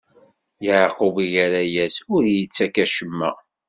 Yeɛqub 0.65 1.15
irra-yas: 1.37 1.95
Ur 2.13 2.23
iyi-ttak 2.25 2.75
acemma. 2.83 3.31